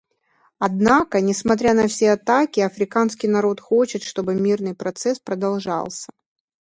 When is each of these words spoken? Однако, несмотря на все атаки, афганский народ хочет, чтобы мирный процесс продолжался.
Однако, 0.57 1.21
несмотря 1.21 1.75
на 1.75 1.87
все 1.87 2.13
атаки, 2.13 2.59
афганский 2.61 3.27
народ 3.27 3.59
хочет, 3.61 4.01
чтобы 4.01 4.33
мирный 4.33 4.73
процесс 4.73 5.19
продолжался. 5.19 6.09